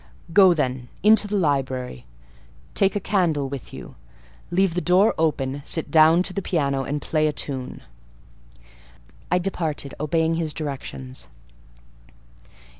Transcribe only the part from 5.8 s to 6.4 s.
down to